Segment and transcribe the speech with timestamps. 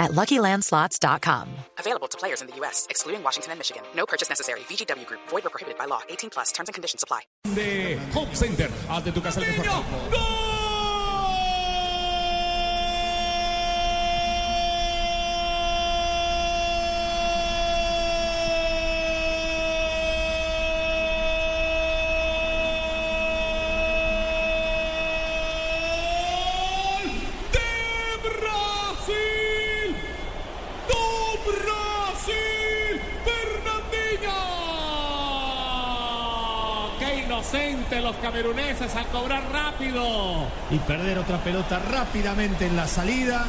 [0.00, 1.48] at LuckyLandSlots.com.
[1.78, 3.84] Available to players in the U.S., excluding Washington and Michigan.
[3.94, 4.60] No purchase necessary.
[4.60, 5.20] VGW Group.
[5.28, 6.00] Void or prohibited by law.
[6.08, 6.50] 18 plus.
[6.50, 7.20] Terms and conditions apply.
[7.54, 8.68] de Home Center.
[8.88, 10.49] Haz de tu casa el mejor equipo.
[37.30, 40.48] Inocente los cameruneses al cobrar rápido!
[40.68, 43.46] y perder otra pelota rápidamente en la salida.